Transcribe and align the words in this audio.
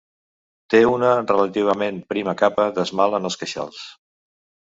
Té 0.73 0.79
una 0.91 1.11
relativament 1.17 2.01
prima 2.13 2.35
capa 2.41 2.67
d'esmalt 2.79 3.19
en 3.21 3.31
els 3.31 3.37
queixals. 3.43 3.85